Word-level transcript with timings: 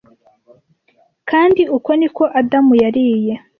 kandi 1.29 1.61
uko 1.77 1.89
niko 1.99 2.23
adamu 2.39 2.73
yariye 2.83 3.33